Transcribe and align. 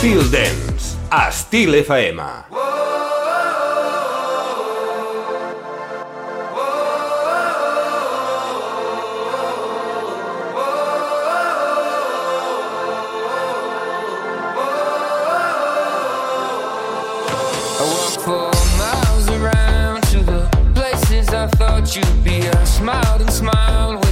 Still 0.00 0.30
Dance, 0.30 0.96
a 1.12 1.28
Estil 1.28 1.84
FM. 1.84 2.16
Miles 18.78 19.28
around 19.28 20.02
to 20.04 20.20
the 20.24 20.48
places 20.74 21.28
I 21.28 21.46
thought 21.58 21.94
you'd 21.94 22.24
be. 22.24 22.48
I 22.48 22.64
smiled 22.64 23.20
and 23.20 23.30
smiled. 23.30 24.09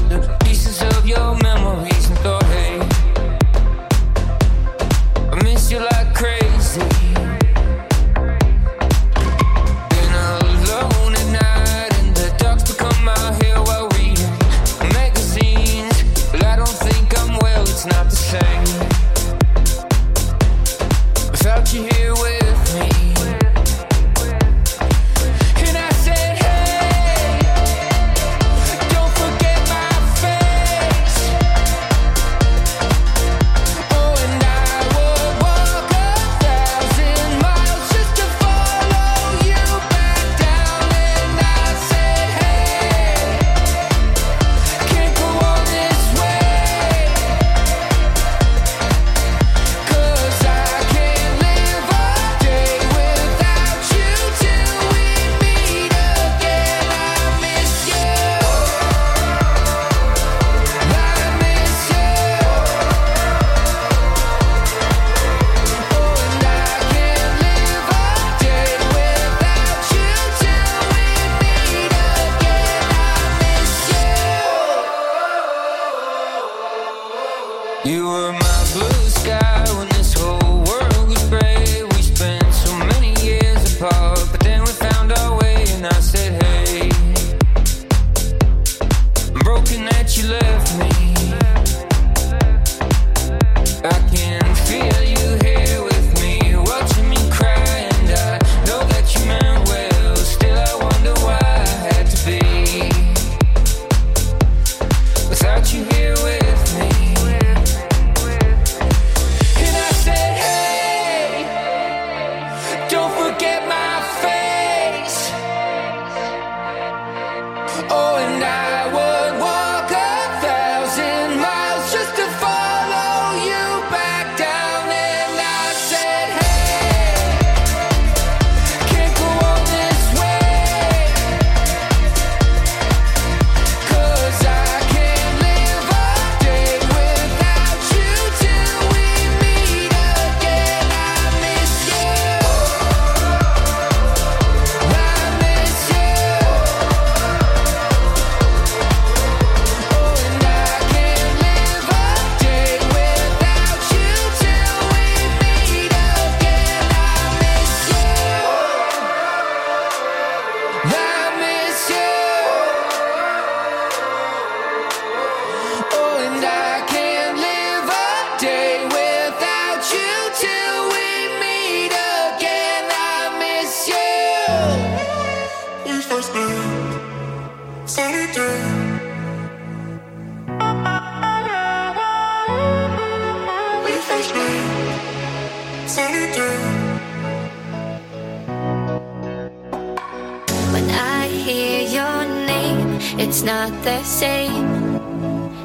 it's 193.39 193.47
not 193.47 193.71
the 193.85 194.03
same. 194.03 194.67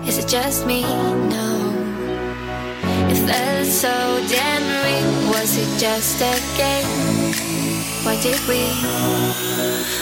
Is 0.05 0.19
it 0.19 0.27
just 0.27 0.67
me? 0.67 0.83
No. 0.83 1.73
It 3.09 3.17
felt 3.17 3.65
so 3.65 3.89
damn 4.29 4.61
real. 4.85 5.31
Was 5.31 5.57
it 5.57 5.79
just 5.79 6.21
a 6.21 6.35
game? 6.55 6.85
Why 8.05 8.15
did 8.21 8.39
we? 8.47 8.61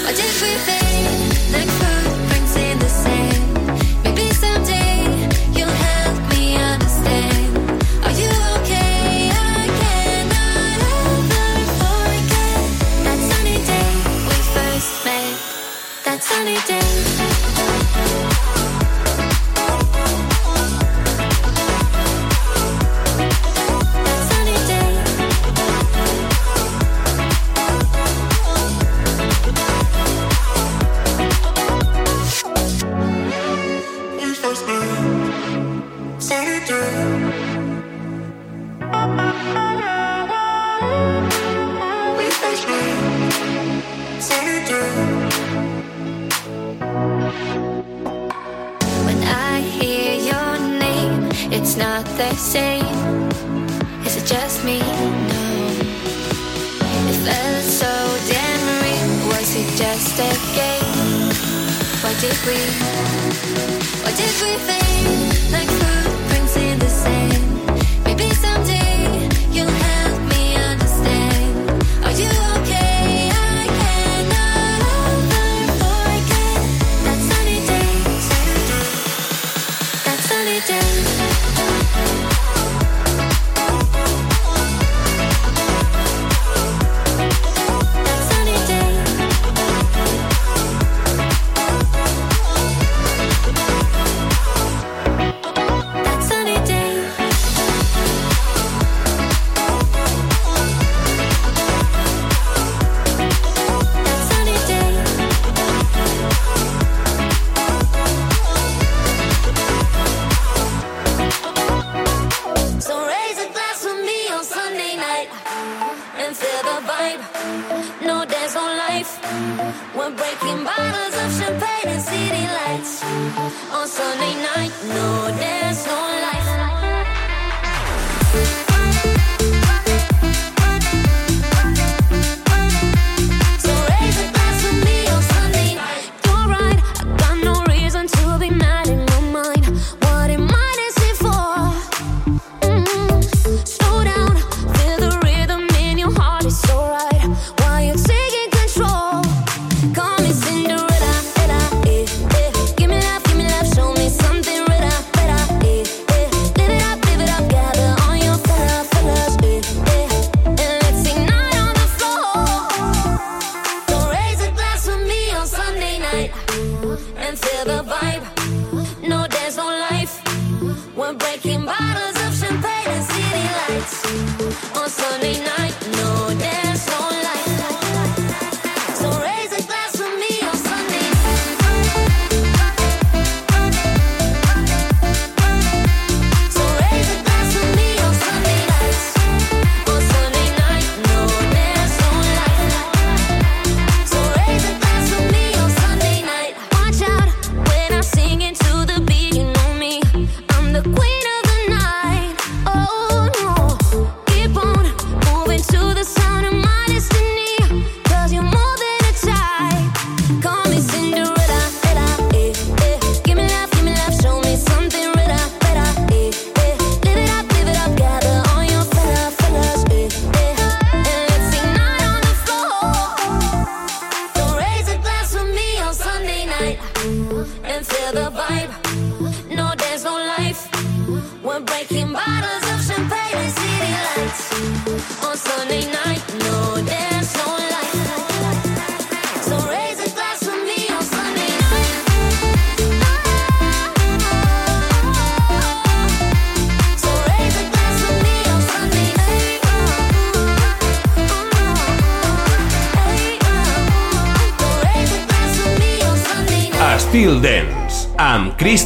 Why 0.03 0.11
did 0.11 0.33
we 0.43 0.51
think 0.67 1.53
like 1.53 1.69
footprints 1.79 2.57
in 2.57 2.77
the 2.77 2.89
sand? 2.89 3.30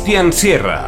Cristian 0.06 0.32
Sierra. 0.32 0.85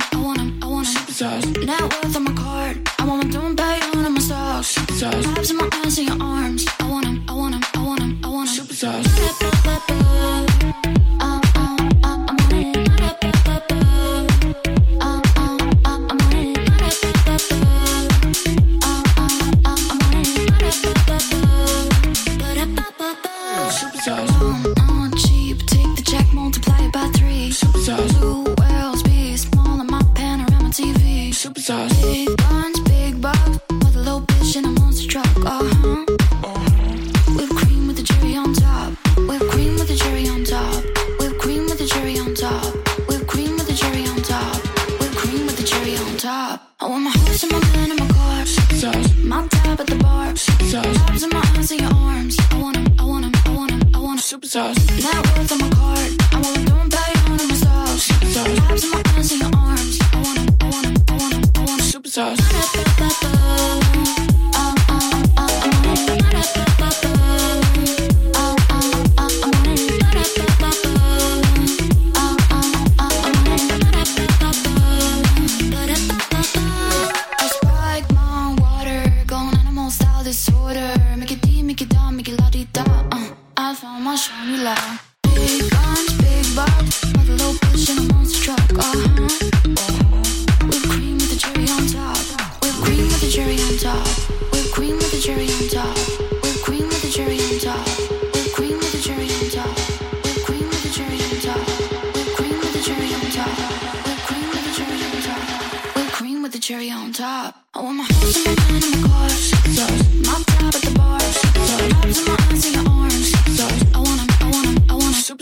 them, 0.00 0.20
I 0.20 0.24
want 0.24 0.40
him. 0.40 0.58
I 0.62 0.66
want 0.66 0.86
him. 0.86 0.94
Superstars. 0.94 1.66
Net 1.66 1.80
worth 1.80 2.16
on 2.16 2.24
my 2.24 2.32
card. 2.32 2.88
I 2.98 3.04
want 3.06 3.24
my 3.24 3.30
doing 3.30 3.54
bag 3.54 3.96
on 3.96 4.14
my 4.14 4.20
stocks. 4.20 4.74
Superstars. 4.76 5.26
Abs 5.36 5.50
in 5.50 5.56
my 5.56 5.68
hands 5.72 5.98
and 5.98 6.08
your 6.08 6.22
arms. 6.22 6.66
I 6.80 6.90
want 6.90 7.06
him. 7.06 7.24
I 7.28 7.32
want 7.32 7.52
them, 7.52 7.62
I 7.74 7.86
want 7.86 8.00
them, 8.00 8.20
I 8.24 8.28
want 8.28 8.48
them. 8.48 8.66
Superstars. 8.66 10.49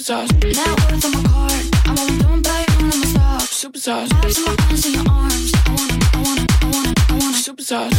sauce. 0.08 0.32
Now 0.32 0.74
words 0.88 1.04
on 1.04 1.12
my 1.12 1.22
card. 1.28 1.64
I'm 1.84 1.98
only 1.98 2.16
doing 2.22 2.40
by 2.40 2.64
one 2.78 2.88
my 2.88 3.06
stocks. 3.12 3.50
Super 3.50 3.78
sauce. 3.78 4.08
Vibes 4.08 4.38
in 4.38 4.44
my 4.46 4.56
arms 4.64 4.86
and 4.86 4.94
your 4.94 5.04
arms. 5.06 5.52
I 5.54 5.70
wanna, 5.76 5.96
I 6.14 6.20
wanna, 6.24 6.44
I 6.62 6.68
wanna, 6.72 6.92
I 6.96 7.14
wanna. 7.20 7.36
Super 7.36 7.62
sauce. 7.62 7.92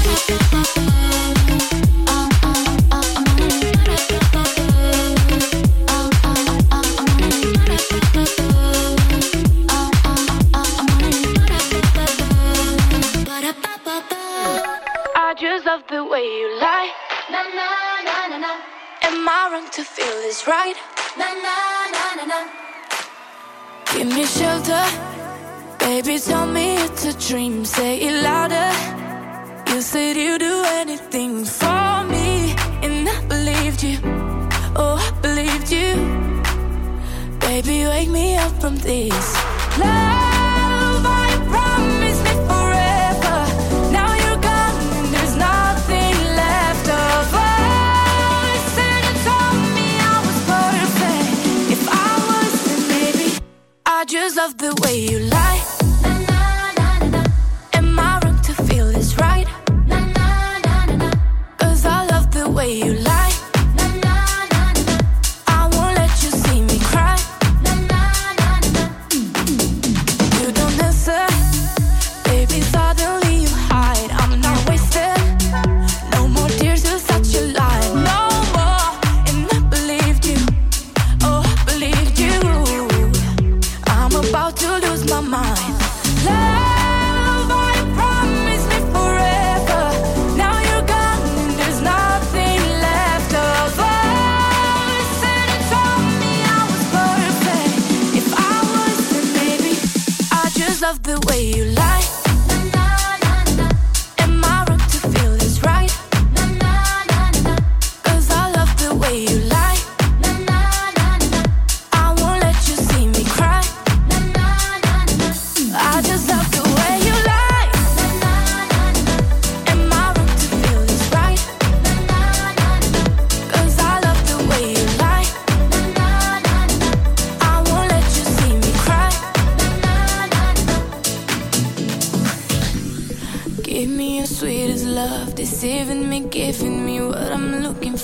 I 15.15 15.35
just 15.37 15.65
love 15.67 15.83
the 15.89 16.03
way 16.03 16.24
you 16.24 16.59
lie. 16.59 16.91
Na 17.29 17.43
na 17.57 17.67
na 18.07 18.27
na 18.31 18.37
na. 18.45 18.51
Am 19.03 19.29
I 19.29 19.50
wrong 19.51 19.69
to 19.74 19.83
feel 19.83 20.15
this 20.25 20.48
right? 20.48 20.99
Give 23.94 24.08
me 24.08 24.24
shelter, 24.24 24.86
baby. 25.79 26.20
Tell 26.20 26.48
me 26.48 26.77
it's 26.77 27.05
a 27.05 27.14
dream. 27.27 27.66
Say 27.66 28.00
it 28.00 28.24
louder. 28.24 28.72
You 29.74 29.82
said 29.82 30.16
you'd 30.16 30.40
do 30.40 30.64
anything 30.66 31.44
for 31.44 32.05
me, 32.05 32.55
and 32.82 33.10
I 33.10 33.25
believed 33.27 33.84
you. 33.84 33.98
Oh, 34.75 34.96
I 34.98 35.12
believed 35.22 35.70
you. 35.70 35.96
Baby, 37.40 37.86
wake 37.88 38.10
me 38.10 38.38
up 38.38 38.53
from 38.62 38.77
this. 38.77 40.28
just 54.09 54.37
love 54.37 54.57
the 54.57 54.74
way 54.81 54.98
you 54.98 55.19
lie. 55.19 55.58
you 101.59 101.65
like. 101.65 102.28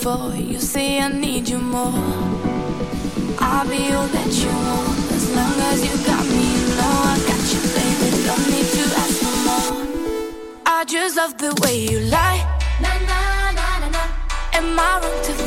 before. 0.05 0.35
You 0.35 0.59
say 0.59 0.99
I 0.99 1.07
need 1.07 1.49
you 1.49 1.57
more. 1.57 2.03
I'll 3.39 3.67
be 3.67 3.81
all 3.93 4.07
that 4.17 4.31
you 4.41 4.53
want 4.69 5.11
as 5.17 5.25
long 5.35 5.55
as 5.71 5.79
you 5.87 5.95
got 6.05 6.25
me. 6.35 6.45
You 6.57 6.65
know 6.77 6.95
I 7.13 7.17
got 7.29 7.43
you, 7.53 7.61
baby. 7.77 8.09
Don't 8.27 8.45
need 8.53 8.67
to 8.77 8.83
ask 9.01 9.15
for 9.23 9.37
more. 9.47 9.77
I 10.65 10.85
just 10.85 11.17
love 11.17 11.37
the 11.37 11.51
way 11.63 11.77
you 11.89 11.99
lie. 12.17 12.41
Na 12.83 12.91
na 13.09 13.19
na 13.57 13.67
na 13.81 13.89
na. 13.95 14.03
Am 14.53 14.79
I 14.79 14.99
wrong 15.01 15.23
to? 15.25 15.44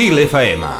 Estil 0.00 0.18
FM. 0.18 0.79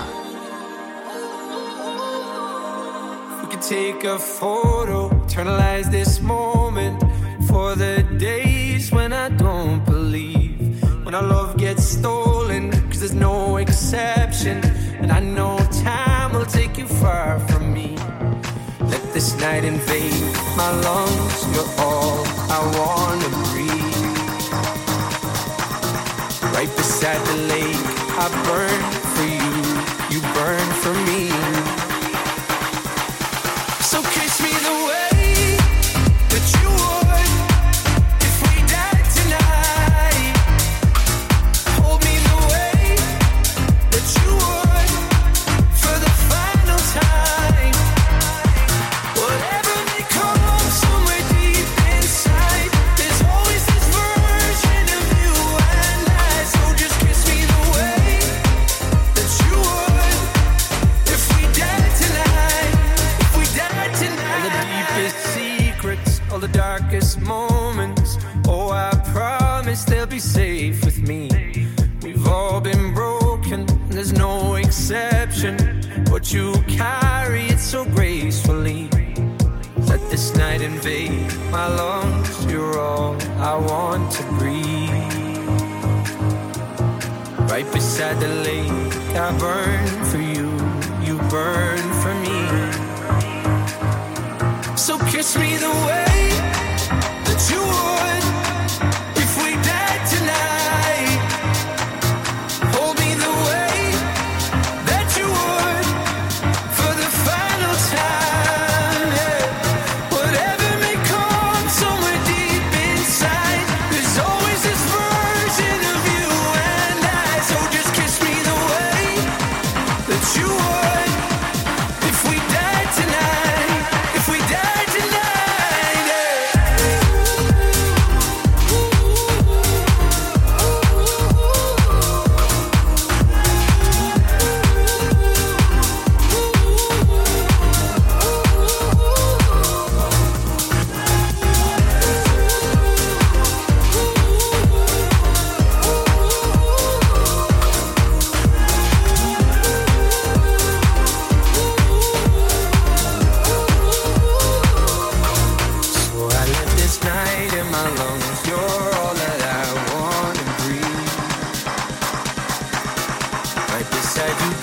Right 164.20 164.36
beside 164.36 164.59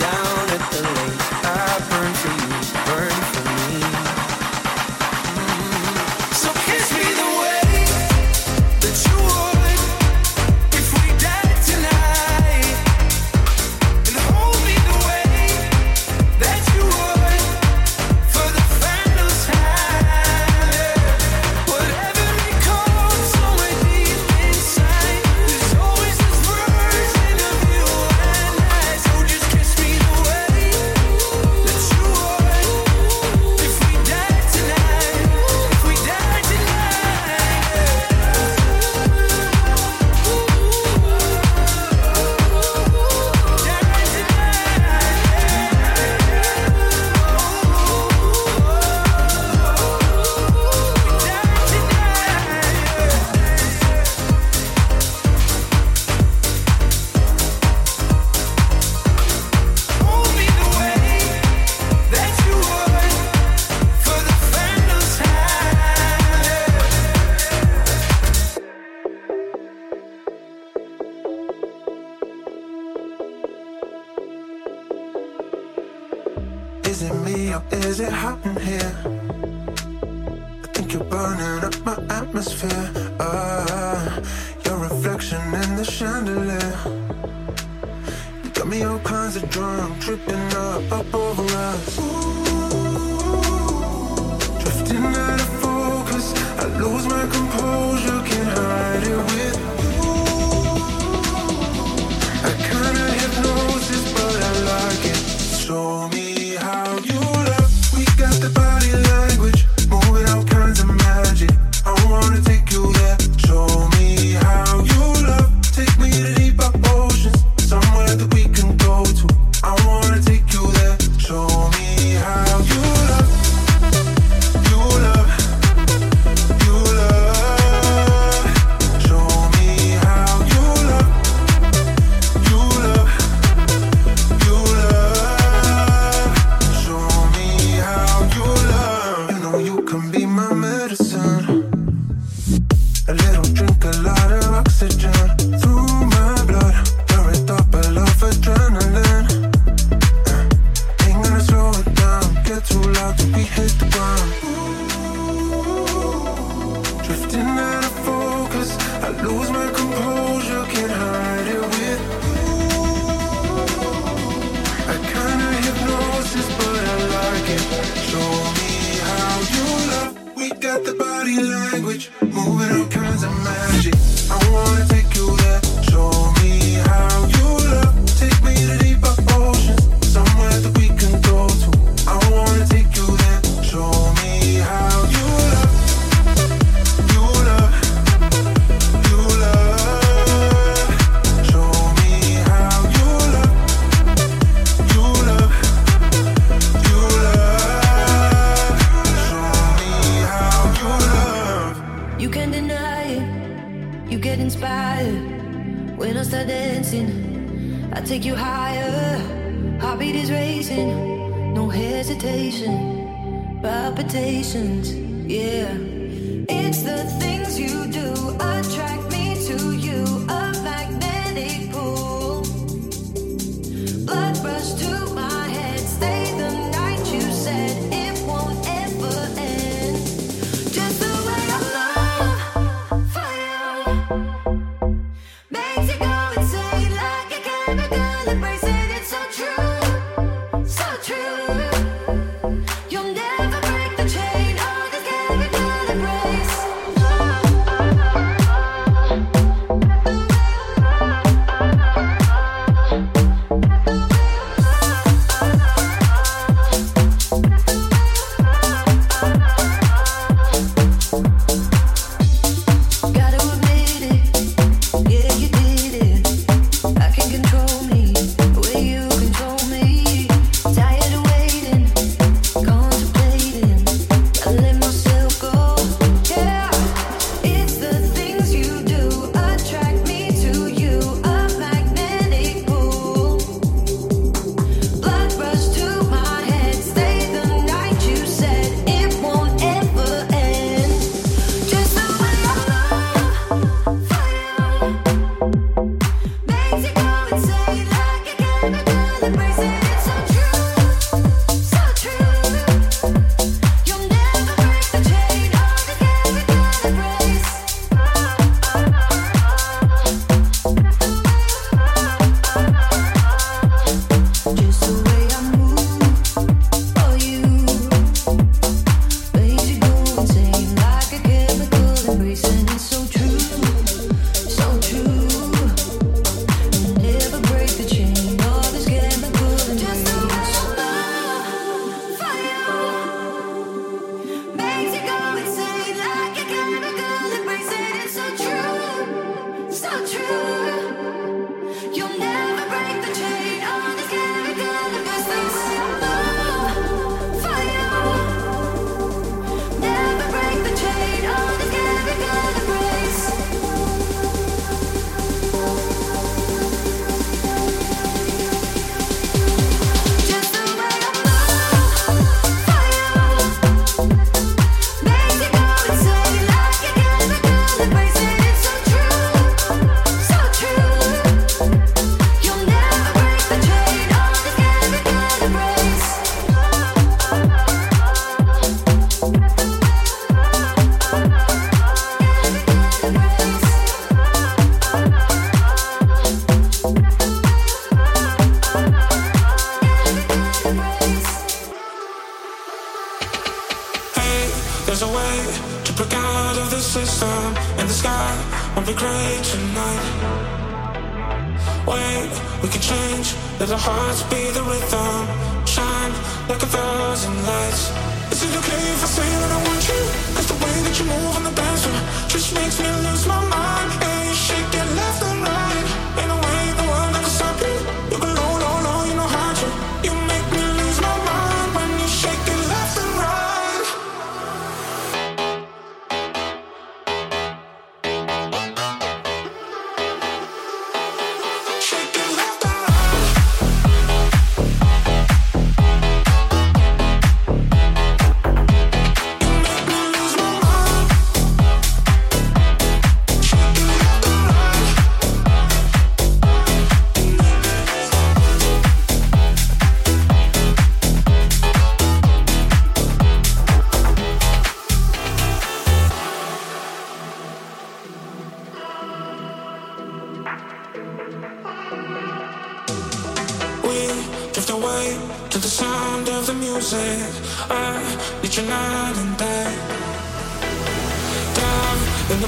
Rush 224.58 224.74
to 224.74 225.17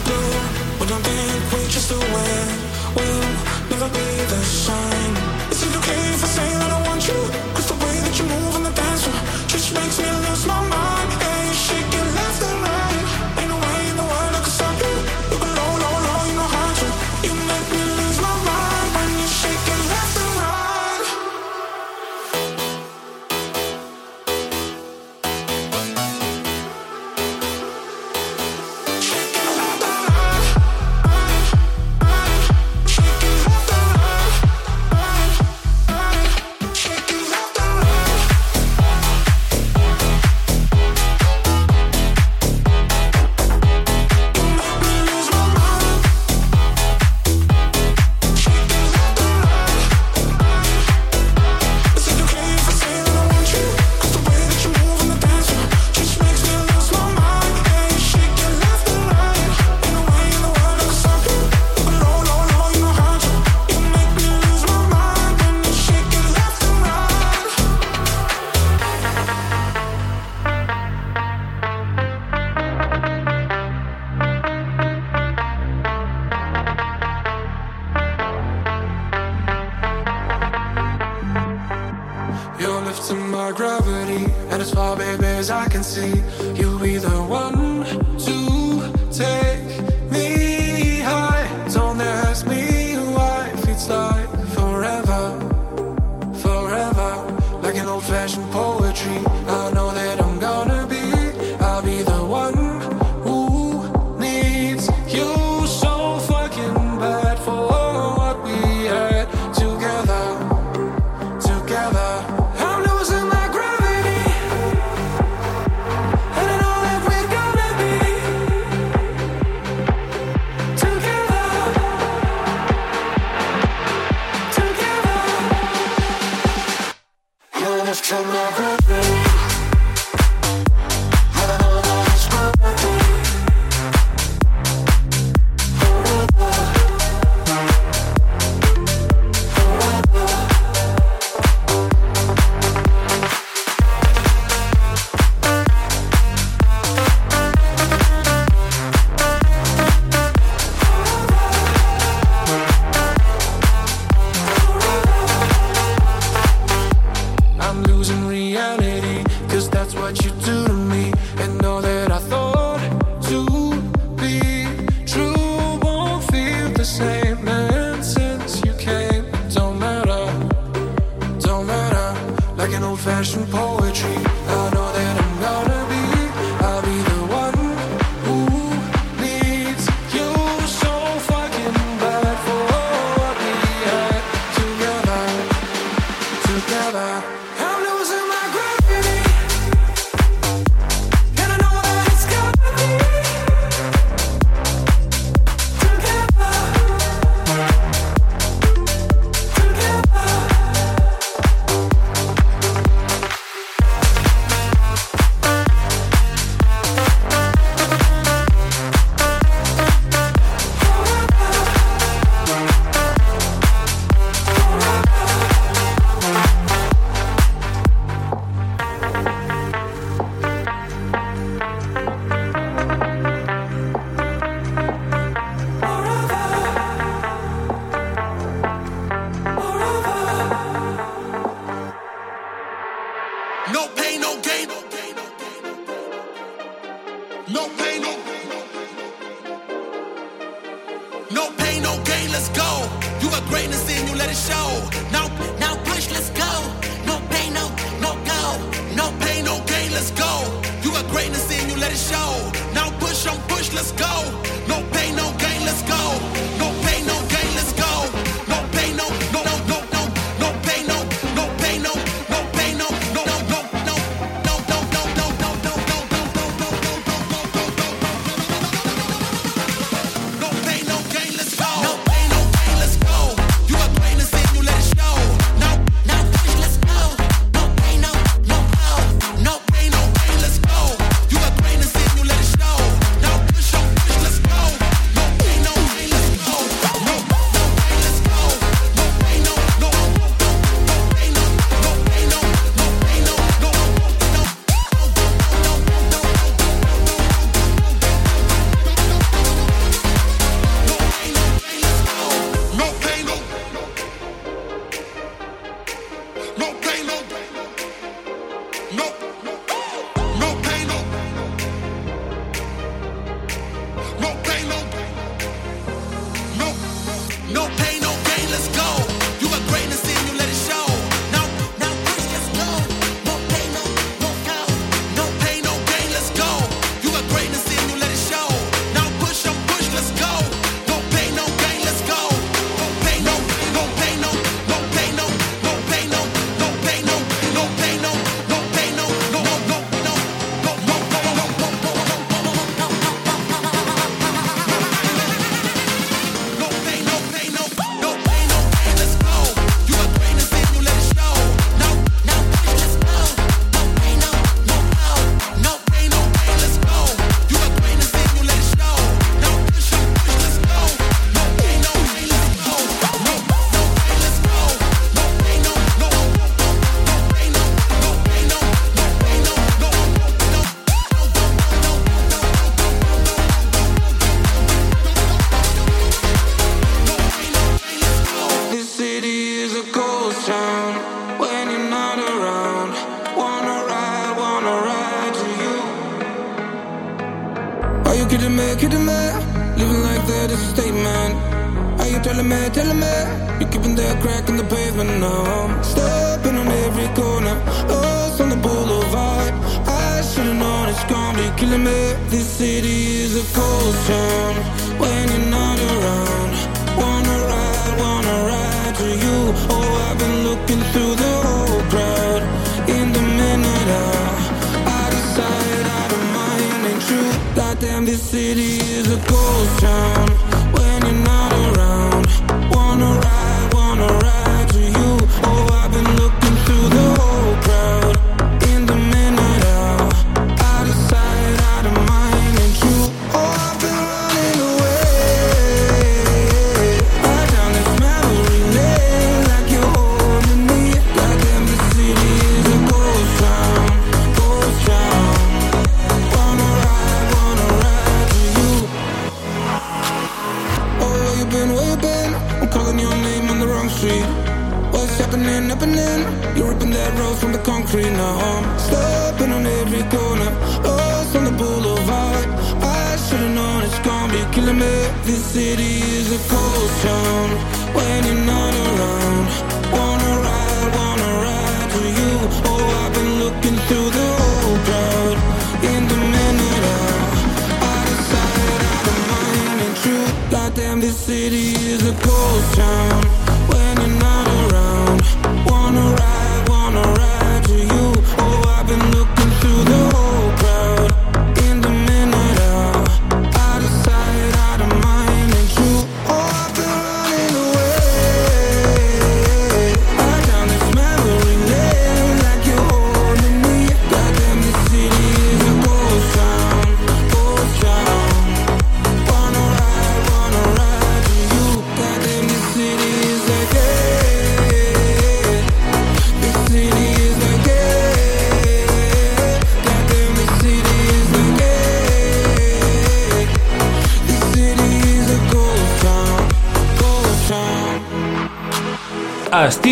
the 0.03 0.09
blue, 0.09 0.31
when 0.79 0.91
I 0.91 0.99
think 1.01 1.53
we 1.53 1.67
just 1.67 1.89
the 1.89 1.97
wind, 1.97 2.95
we'll 2.95 3.79
never 3.79 3.89
be. 3.93 4.08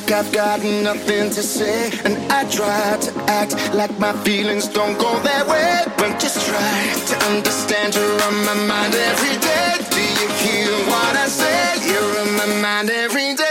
like 0.00 0.12
I've 0.12 0.32
got 0.32 0.62
nothing 0.62 1.30
to 1.30 1.42
say. 1.42 1.90
And 2.04 2.16
I 2.32 2.44
try 2.50 2.96
to 3.00 3.10
act 3.30 3.52
like 3.74 3.96
my 3.98 4.12
feelings 4.24 4.68
don't 4.68 4.98
go 4.98 5.12
that 5.22 5.46
way. 5.46 5.82
But 5.96 6.20
just 6.20 6.46
try 6.46 6.80
to 7.10 7.16
understand 7.30 7.94
you're 7.94 8.22
on 8.22 8.44
my 8.44 8.54
mind 8.66 8.94
every 8.94 9.36
day. 9.38 9.70
Do 9.90 10.00
you 10.00 10.28
hear 10.44 10.72
what 10.88 11.16
I 11.16 11.26
say? 11.26 11.90
You're 11.90 12.20
on 12.22 12.36
my 12.36 12.60
mind 12.62 12.90
every 12.90 13.34
day. 13.34 13.49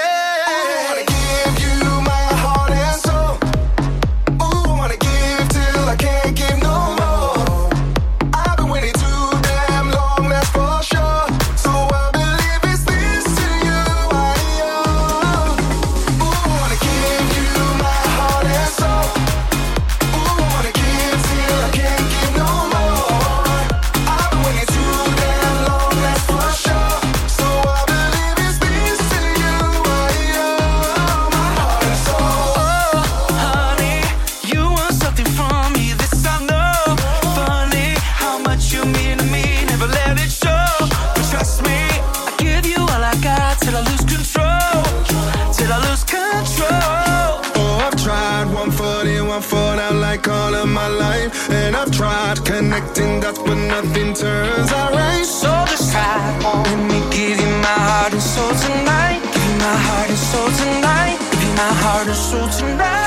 acting 52.90 53.24
up 53.26 53.38
when 53.48 53.68
nothing 53.68 54.14
turns 54.14 54.72
out 54.72 54.92
right. 54.94 55.26
So 55.26 55.50
just 55.68 55.92
try 55.92 56.42
on. 56.46 56.64
Let 56.64 56.80
me 56.92 57.00
give 57.12 57.40
you 57.40 57.52
my 57.62 57.80
heart 57.90 58.14
and 58.14 58.22
soul 58.22 58.50
tonight. 58.50 59.22
Give 59.34 59.56
my 59.58 59.76
heart 59.88 60.10
and 60.10 60.18
soul 60.18 60.50
tonight. 60.62 61.18
Give 61.40 61.56
my 61.56 61.74
heart 61.82 62.08
and 62.08 62.16
soul 62.16 62.48
tonight. 62.50 62.99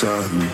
time. 0.00 0.47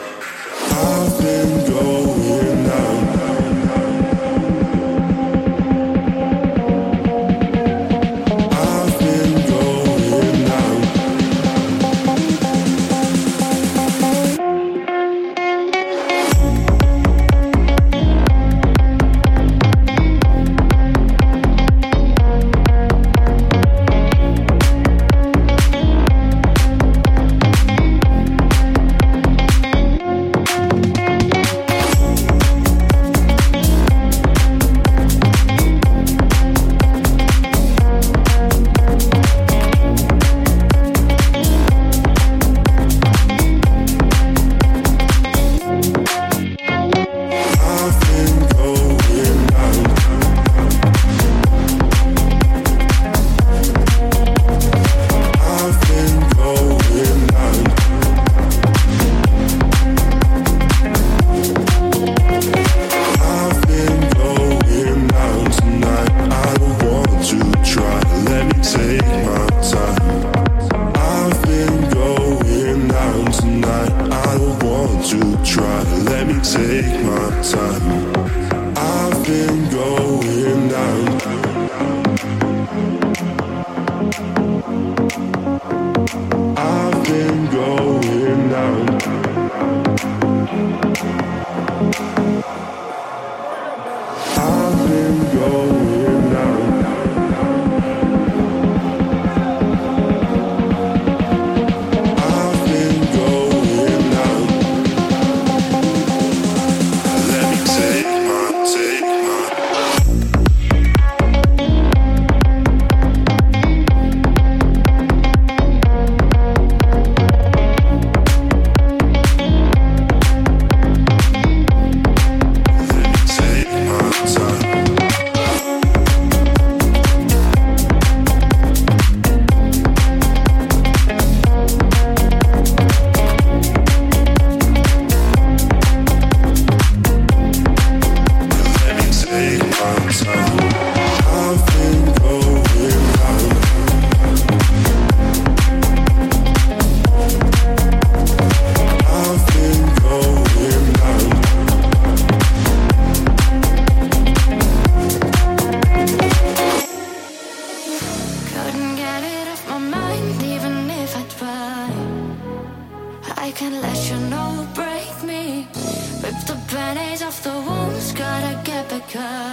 Days 166.94 167.22
off 167.22 167.42
the 167.42 167.50
wounds, 167.50 168.12
gotta 168.12 168.60
get 168.62 168.88
back 168.88 169.16
up. 169.16 169.43